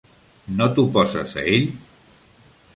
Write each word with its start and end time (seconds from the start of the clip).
No 0.61 0.67
t'oposes 0.77 1.37
a 1.43 1.45
ell? 1.53 1.71